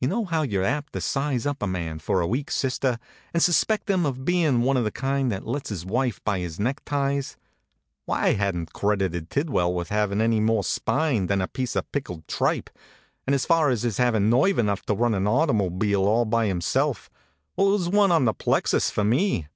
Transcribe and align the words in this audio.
You 0.00 0.06
know 0.06 0.24
how 0.26 0.42
you 0.42 0.60
re 0.60 0.66
apt 0.66 0.92
to 0.92 1.00
size 1.00 1.44
up 1.44 1.60
a 1.60 1.66
man 1.66 1.98
for 1.98 2.20
a 2.20 2.26
weak 2.28 2.52
sister, 2.52 3.00
and 3.32 3.42
suspect 3.42 3.90
him 3.90 4.06
of 4.06 4.24
bein 4.24 4.62
one 4.62 4.76
of 4.76 4.84
the 4.84 4.92
kind 4.92 5.32
that 5.32 5.44
lets 5.44 5.70
his 5.70 5.84
wife 5.84 6.22
buy 6.22 6.38
his 6.38 6.60
neckties? 6.60 7.36
Why, 8.04 8.26
I 8.26 8.32
hadn 8.34 8.66
t 8.66 8.70
credited 8.72 9.30
Tid 9.30 9.50
well 9.50 9.74
with 9.74 9.88
havin 9.88 10.20
any 10.20 10.38
more 10.38 10.62
spine 10.62 11.26
than 11.26 11.40
a 11.40 11.48
piece 11.48 11.74
of 11.74 11.90
pickled 11.90 12.28
tripe, 12.28 12.70
and 13.26 13.34
as 13.34 13.44
for 13.44 13.70
his 13.70 13.96
havin 13.96 14.30
nerve 14.30 14.56
enough 14.56 14.82
to 14.82 14.94
run 14.94 15.14
an 15.14 15.26
automobile 15.26 16.04
all 16.06 16.26
by 16.26 16.46
himself 16.46 17.10
well, 17.56 17.70
it 17.70 17.72
was 17.72 17.88
one 17.88 18.12
on 18.12 18.26
the 18.26 18.34
plexus 18.34 18.88
for 18.88 19.02
me. 19.02 19.48